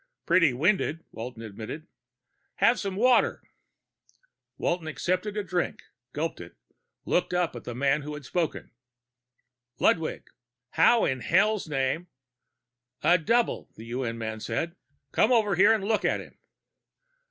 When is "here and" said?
15.53-15.83